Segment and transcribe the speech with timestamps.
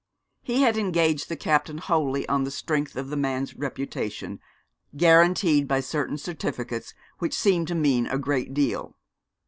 [0.41, 4.39] He had engaged the captain wholly on the strength of the man's reputation,
[4.97, 8.95] guaranteed by certain certificates which seemed to mean a great deal.